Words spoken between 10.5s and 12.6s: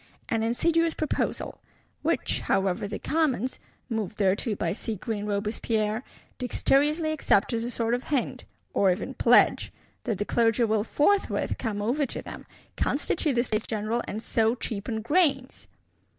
will forthwith come over to them,